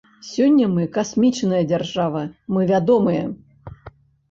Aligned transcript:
Сёння 0.27 0.69
мы 0.77 0.87
касмічная 0.95 1.61
дзяржава, 1.73 2.25
мы 2.57 2.61
вядомыя. 2.75 3.23